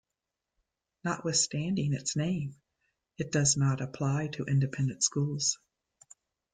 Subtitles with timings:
[1.03, 2.55] Notwithstanding its name,
[3.19, 5.59] it does not apply to independent schools.